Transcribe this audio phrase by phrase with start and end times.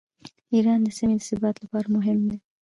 [0.53, 2.37] ایران د سیمې د ثبات لپاره مهم دی.